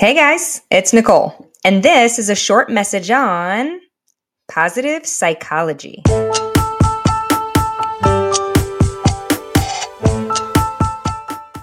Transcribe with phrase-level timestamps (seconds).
[0.00, 3.80] Hey guys, it's Nicole, and this is a short message on
[4.50, 6.02] positive psychology.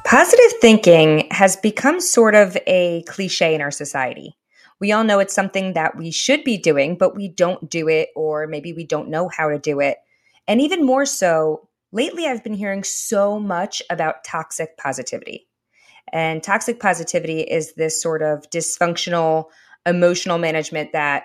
[0.06, 4.38] Positive thinking has become sort of a cliche in our society.
[4.80, 8.10] We all know it's something that we should be doing, but we don't do it,
[8.16, 9.98] or maybe we don't know how to do it.
[10.48, 15.47] And even more so, lately I've been hearing so much about toxic positivity.
[16.14, 19.46] And toxic positivity is this sort of dysfunctional
[19.86, 21.24] emotional management that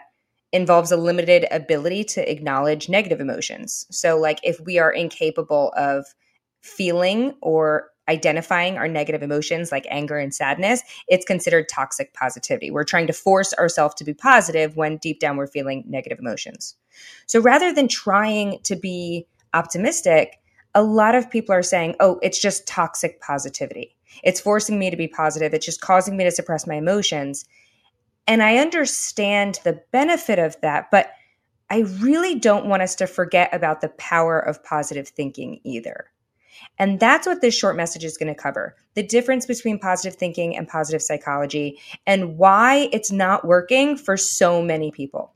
[0.53, 3.87] involves a limited ability to acknowledge negative emotions.
[3.91, 6.07] So, like if we are incapable of
[6.61, 12.71] feeling or identifying our negative emotions like anger and sadness, it's considered toxic positivity.
[12.71, 16.77] We're trying to force ourselves to be positive when deep down we're feeling negative emotions.
[17.27, 20.39] So, rather than trying to be optimistic,
[20.75, 23.97] a lot of people are saying, oh, it's just toxic positivity.
[24.23, 25.55] It's forcing me to be positive.
[25.55, 27.45] It's just causing me to suppress my emotions.
[28.27, 31.11] And I understand the benefit of that, but
[31.71, 36.07] I really don't want us to forget about the power of positive thinking either.
[36.79, 40.55] And that's what this short message is going to cover the difference between positive thinking
[40.57, 45.33] and positive psychology, and why it's not working for so many people.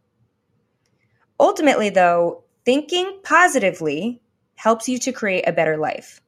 [1.40, 4.20] Ultimately, though, thinking positively
[4.56, 6.20] helps you to create a better life.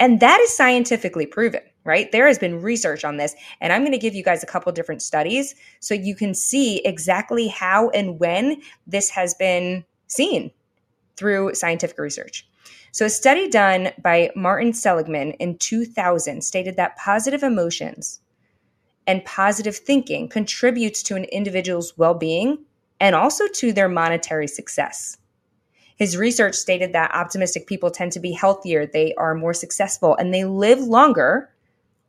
[0.00, 2.12] And that is scientifically proven right?
[2.12, 4.70] There has been research on this, and I'm going to give you guys a couple
[4.72, 10.50] different studies so you can see exactly how and when this has been seen
[11.16, 12.46] through scientific research.
[12.92, 18.20] So, a study done by Martin Seligman in 2000 stated that positive emotions
[19.06, 22.58] and positive thinking contributes to an individual's well being
[23.00, 25.16] and also to their monetary success.
[25.98, 30.32] His research stated that optimistic people tend to be healthier, they are more successful, and
[30.32, 31.50] they live longer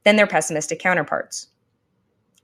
[0.03, 1.47] than their pessimistic counterparts.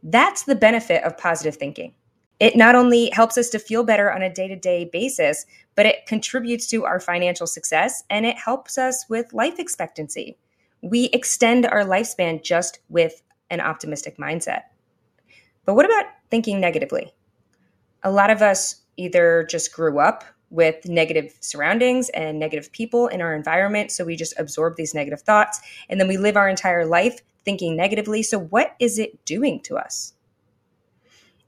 [0.02, 1.94] That's the benefit of positive thinking.
[2.40, 5.86] It not only helps us to feel better on a day to day basis, but
[5.86, 10.38] it contributes to our financial success and it helps us with life expectancy.
[10.82, 14.64] We extend our lifespan just with an optimistic mindset.
[15.66, 17.14] But what about thinking negatively?
[18.04, 20.26] A lot of us either just grew up
[20.56, 23.92] with negative surroundings and negative people in our environment.
[23.92, 27.76] So we just absorb these negative thoughts and then we live our entire life thinking
[27.76, 28.24] negatively.
[28.24, 30.14] So, what is it doing to us?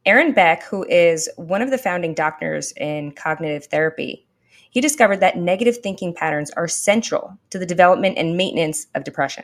[0.06, 4.26] Aaron Beck, who is one of the founding doctors in cognitive therapy,
[4.70, 9.44] he discovered that negative thinking patterns are central to the development and maintenance of depression.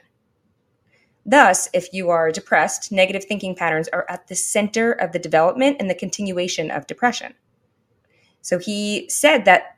[1.25, 5.77] Thus, if you are depressed, negative thinking patterns are at the center of the development
[5.79, 7.33] and the continuation of depression.
[8.43, 9.77] So he said that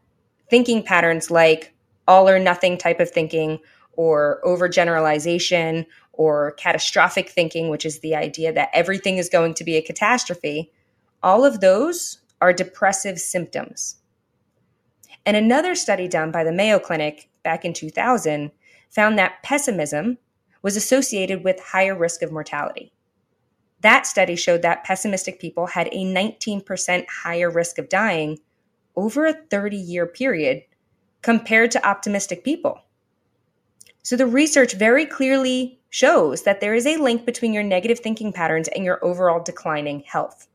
[0.50, 1.74] thinking patterns like
[2.08, 3.60] all or nothing type of thinking
[3.94, 9.78] or overgeneralization or catastrophic thinking, which is the idea that everything is going to be
[9.78, 10.72] a catastrophe,
[11.24, 13.98] all of those are depressive symptoms.
[15.26, 18.52] And another study done by the Mayo Clinic back in 2000
[18.90, 20.18] found that pessimism
[20.62, 22.92] was associated with higher risk of mortality.
[23.82, 28.40] That study showed that pessimistic people had a 19% higher risk of dying
[28.96, 30.64] over a 30 year period
[31.22, 32.82] compared to optimistic people.
[34.04, 38.32] So the research very clearly shows that there is a link between your negative thinking
[38.32, 40.48] patterns and your overall declining health.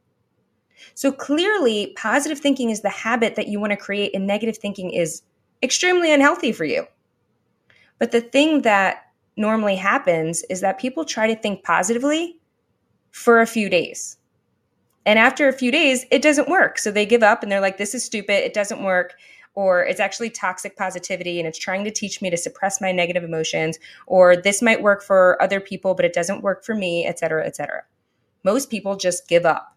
[0.94, 4.90] So clearly, positive thinking is the habit that you want to create, and negative thinking
[4.90, 5.22] is
[5.62, 6.86] extremely unhealthy for you.
[7.98, 9.06] But the thing that
[9.36, 12.38] normally happens is that people try to think positively
[13.10, 14.16] for a few days.
[15.10, 16.78] And after a few days, it doesn't work.
[16.78, 18.44] So they give up and they're like, this is stupid.
[18.44, 19.16] It doesn't work
[19.56, 23.24] or it's actually toxic positivity and it's trying to teach me to suppress my negative
[23.24, 27.18] emotions, or this might work for other people, but it doesn't work for me, et
[27.18, 27.82] cetera, et cetera.
[28.44, 29.76] Most people just give up.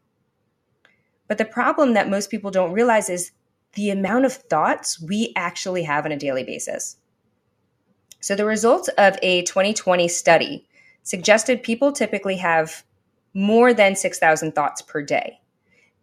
[1.27, 3.31] But the problem that most people don't realize is
[3.73, 6.97] the amount of thoughts we actually have on a daily basis.
[8.19, 10.67] So, the results of a 2020 study
[11.01, 12.83] suggested people typically have
[13.33, 15.39] more than 6,000 thoughts per day.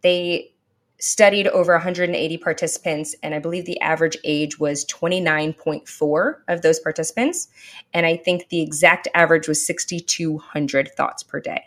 [0.01, 0.51] They
[0.99, 7.47] studied over 180 participants, and I believe the average age was 29.4 of those participants.
[7.93, 11.63] And I think the exact average was 6,200 thoughts per day.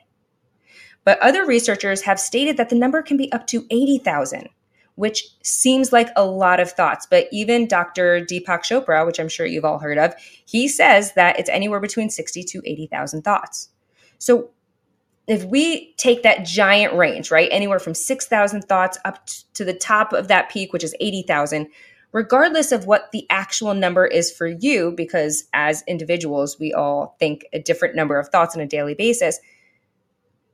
[1.05, 4.49] But other researchers have stated that the number can be up to 80,000,
[4.94, 7.06] which seems like a lot of thoughts.
[7.11, 8.21] But even Dr.
[8.21, 10.15] Deepak Chopra, which I'm sure you've all heard of,
[10.47, 13.71] he says that it's anywhere between 60 to 80,000 thoughts.
[14.19, 14.50] So
[15.26, 20.12] if we take that giant range, right, anywhere from 6,000 thoughts up to the top
[20.12, 21.69] of that peak, which is 80,000,
[22.12, 27.47] regardless of what the actual number is for you, because as individuals, we all think
[27.53, 29.41] a different number of thoughts on a daily basis.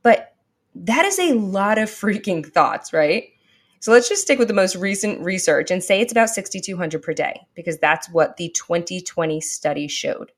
[0.03, 0.33] But
[0.73, 3.25] that is a lot of freaking thoughts, right?
[3.81, 7.13] So let's just stick with the most recent research and say it's about 6,200 per
[7.13, 10.31] day because that's what the 2020 study showed.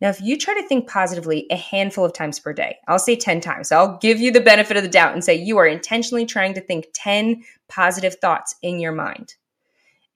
[0.00, 3.16] Now, if you try to think positively a handful of times per day, I'll say
[3.16, 3.70] 10 times.
[3.70, 6.60] I'll give you the benefit of the doubt and say you are intentionally trying to
[6.60, 9.34] think 10 positive thoughts in your mind.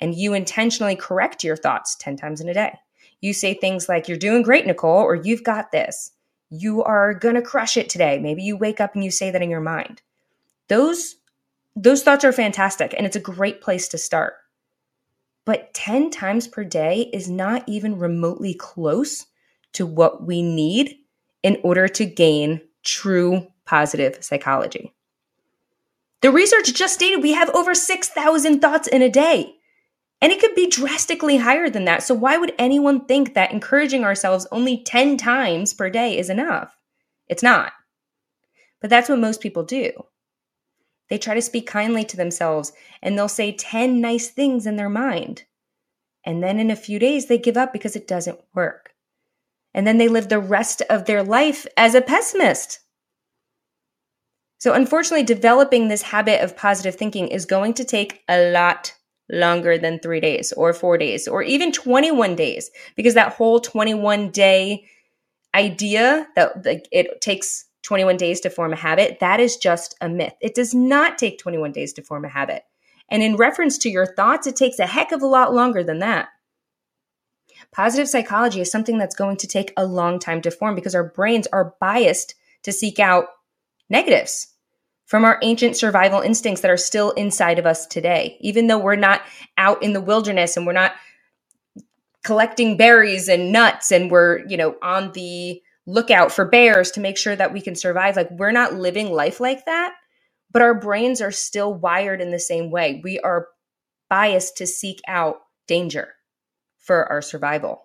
[0.01, 2.79] And you intentionally correct your thoughts 10 times in a day.
[3.21, 6.13] You say things like, You're doing great, Nicole, or You've got this.
[6.51, 8.19] You are going to crush it today.
[8.19, 10.03] Maybe you wake up and you say that in your mind.
[10.69, 11.17] Those
[11.77, 14.35] those thoughts are fantastic and it's a great place to start.
[15.45, 19.27] But 10 times per day is not even remotely close
[19.75, 20.97] to what we need
[21.43, 24.93] in order to gain true positive psychology.
[26.21, 29.57] The research just stated we have over 6,000 thoughts in a day.
[30.23, 32.03] And it could be drastically higher than that.
[32.03, 36.79] So, why would anyone think that encouraging ourselves only 10 times per day is enough?
[37.29, 37.73] It's not.
[38.81, 39.91] But that's what most people do.
[41.11, 42.73] They try to speak kindly to themselves
[43.03, 45.45] and they'll say 10 nice things in their mind.
[46.25, 48.94] And then in a few days, they give up because it doesn't work.
[49.75, 52.81] And then they live the rest of their life as a pessimist.
[54.59, 58.95] So, unfortunately, developing this habit of positive thinking is going to take a lot
[59.31, 64.31] longer than three days or four days or even 21 days because that whole 21
[64.31, 64.85] day
[65.55, 66.53] idea that
[66.93, 70.35] it takes 21 days to form a habit, that is just a myth.
[70.41, 72.65] It does not take 21 days to form a habit.
[73.09, 75.99] And in reference to your thoughts, it takes a heck of a lot longer than
[75.99, 76.29] that.
[77.75, 81.11] Positive psychology is something that's going to take a long time to form because our
[81.11, 83.27] brains are biased to seek out
[83.91, 84.55] negatives
[85.07, 88.39] from our ancient survival instincts that are still inside of us today.
[88.41, 89.23] Even though we're not
[89.59, 90.93] out in the wilderness and we're not
[92.23, 97.19] collecting berries and nuts and we're, you know, on the lookout for bears to make
[97.19, 98.15] sure that we can survive.
[98.15, 99.95] Like we're not living life like that,
[100.53, 103.01] but our brains are still wired in the same way.
[103.03, 103.49] We are
[104.09, 106.15] biased to seek out danger
[106.85, 107.85] for our survival.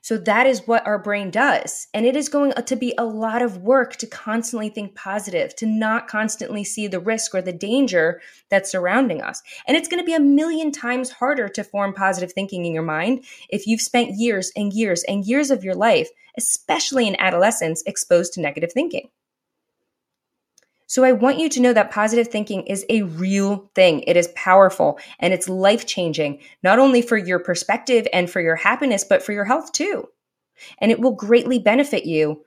[0.00, 1.86] So that is what our brain does.
[1.94, 5.66] And it is going to be a lot of work to constantly think positive, to
[5.66, 8.20] not constantly see the risk or the danger
[8.50, 9.42] that's surrounding us.
[9.66, 12.82] And it's going to be a million times harder to form positive thinking in your
[12.82, 17.82] mind if you've spent years and years and years of your life, especially in adolescence,
[17.86, 19.08] exposed to negative thinking.
[20.92, 24.00] So I want you to know that positive thinking is a real thing.
[24.00, 28.56] It is powerful and it's life changing, not only for your perspective and for your
[28.56, 30.06] happiness, but for your health too.
[30.82, 32.44] And it will greatly benefit you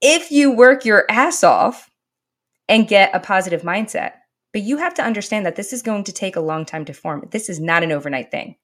[0.00, 1.90] if you work your ass off
[2.68, 4.12] and get a positive mindset.
[4.52, 6.92] But you have to understand that this is going to take a long time to
[6.92, 7.26] form.
[7.32, 8.54] This is not an overnight thing.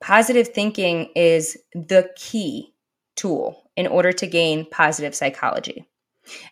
[0.00, 2.74] Positive thinking is the key
[3.16, 5.84] tool in order to gain positive psychology.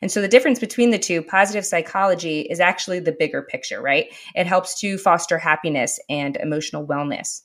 [0.03, 4.07] And so the difference between the two, positive psychology, is actually the bigger picture, right?
[4.35, 7.43] It helps to foster happiness and emotional wellness.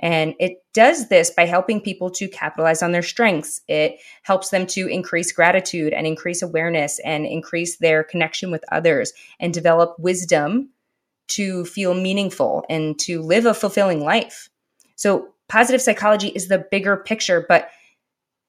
[0.00, 3.60] And it does this by helping people to capitalize on their strengths.
[3.68, 9.12] It helps them to increase gratitude and increase awareness and increase their connection with others
[9.38, 10.70] and develop wisdom
[11.28, 14.50] to feel meaningful and to live a fulfilling life.
[14.96, 17.70] So, positive psychology is the bigger picture, but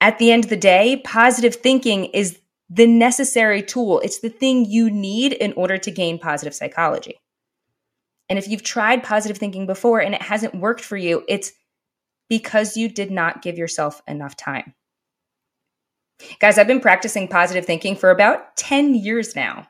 [0.02, 2.40] at the end of the day, positive thinking is
[2.70, 4.00] the necessary tool.
[4.00, 7.20] It's the thing you need in order to gain positive psychology.
[8.30, 11.52] And if you've tried positive thinking before and it hasn't worked for you, it's
[12.28, 14.74] because you did not give yourself enough time.
[16.40, 19.68] Guys, I've been practicing positive thinking for about 10 years now.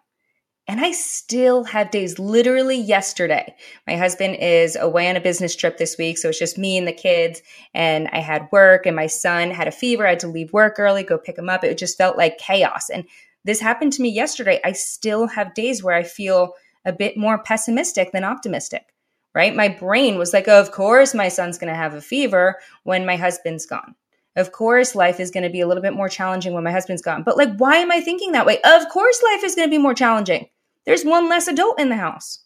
[0.68, 3.56] And I still have days, literally yesterday.
[3.86, 6.18] My husband is away on a business trip this week.
[6.18, 7.44] So it's just me and the kids.
[7.76, 10.08] And I had work, and my son had a fever.
[10.08, 11.64] I had to leave work early, go pick him up.
[11.64, 12.90] It just felt like chaos.
[12.90, 13.06] And
[13.44, 14.60] this happened to me yesterday.
[14.66, 16.54] I still have days where I feel
[16.84, 18.92] a bit more pessimistic than optimistic,
[19.36, 19.56] right?
[19.56, 23.06] My brain was like, oh, of course, my son's going to have a fever when
[23.06, 23.94] my husband's gone.
[24.36, 27.04] Of course, life is going to be a little bit more challenging when my husband's
[27.04, 27.22] gone.
[27.22, 28.60] But like, why am I thinking that way?
[28.64, 30.48] Of course, life is going to be more challenging
[30.86, 32.46] there's one less adult in the house.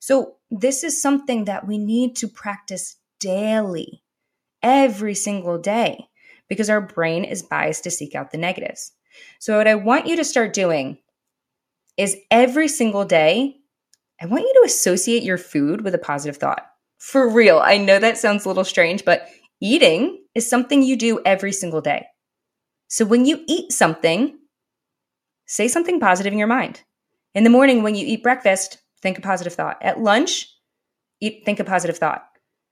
[0.00, 4.02] So, this is something that we need to practice daily,
[4.62, 6.08] every single day,
[6.48, 8.92] because our brain is biased to seek out the negatives.
[9.38, 10.98] So, what I want you to start doing
[11.96, 13.56] is every single day,
[14.20, 16.66] I want you to associate your food with a positive thought.
[16.98, 19.28] For real, I know that sounds a little strange, but
[19.60, 22.06] eating is something you do every single day.
[22.88, 24.38] So, when you eat something,
[25.46, 26.82] say something positive in your mind.
[27.34, 29.76] In the morning, when you eat breakfast, think a positive thought.
[29.82, 30.48] At lunch,
[31.20, 32.24] eat, think a positive thought.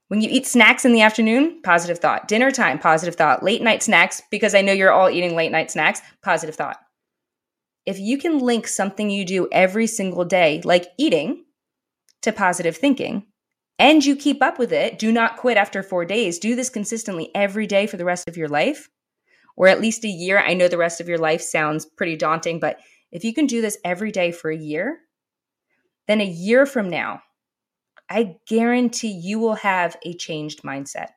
[0.09, 2.29] When you eat snacks in the afternoon, positive thought.
[2.29, 3.43] Dinner time, positive thought.
[3.43, 6.77] Late night snacks, because I know you're all eating late night snacks, positive thought.
[7.87, 11.45] if you can link something you do every single day, like eating,
[12.23, 13.27] to positive thinking,
[13.79, 17.31] and you keep up with it, do not quit after four days, do this consistently
[17.35, 18.89] every day for the rest of your life,
[19.57, 20.39] or at least a year.
[20.39, 22.79] I know the rest of your life sounds pretty daunting, but
[23.13, 25.01] if you can do this every day for a year,
[26.09, 27.23] then a year from now,
[28.11, 31.09] I guarantee you will have a changed mindset.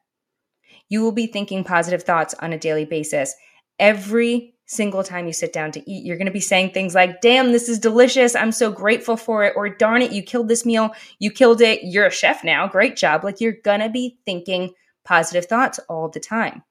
[0.87, 3.33] You will be thinking positive thoughts on a daily basis.
[3.79, 7.21] Every single time you sit down to eat, you're going to be saying things like,
[7.21, 8.35] damn, this is delicious.
[8.35, 9.53] I'm so grateful for it.
[9.55, 10.91] Or darn it, you killed this meal.
[11.19, 11.81] You killed it.
[11.83, 12.67] You're a chef now.
[12.67, 13.23] Great job.
[13.23, 14.73] Like you're going to be thinking
[15.03, 16.63] positive thoughts all the time.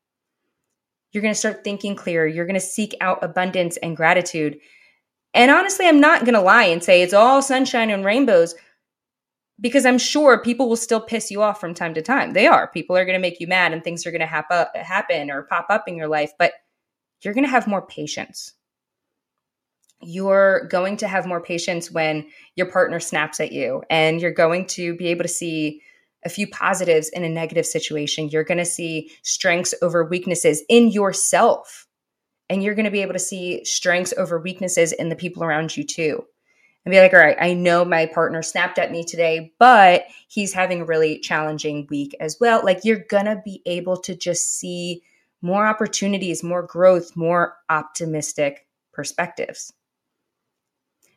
[1.12, 2.26] You're going to start thinking clearer.
[2.26, 4.58] You're going to seek out abundance and gratitude.
[5.34, 8.54] And honestly, I'm not going to lie and say it's all sunshine and rainbows
[9.60, 12.32] because I'm sure people will still piss you off from time to time.
[12.32, 12.68] They are.
[12.68, 15.42] People are going to make you mad and things are going to uh, happen or
[15.42, 16.32] pop up in your life.
[16.38, 16.52] But
[17.22, 18.52] you're going to have more patience.
[20.00, 22.26] You're going to have more patience when
[22.56, 25.80] your partner snaps at you, and you're going to be able to see
[26.26, 28.28] a few positives in a negative situation.
[28.28, 31.86] You're going to see strengths over weaknesses in yourself,
[32.48, 35.76] and you're going to be able to see strengths over weaknesses in the people around
[35.76, 36.24] you too.
[36.84, 40.52] And be like, all right, I know my partner snapped at me today, but he's
[40.52, 42.62] having a really challenging week as well.
[42.62, 45.02] Like, you're going to be able to just see
[45.40, 49.72] more opportunities, more growth, more optimistic perspectives.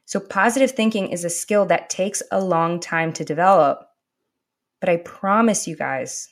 [0.05, 3.86] So, positive thinking is a skill that takes a long time to develop,
[4.79, 6.29] but I promise you guys,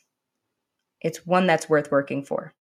[1.01, 2.53] it's one that's worth working for.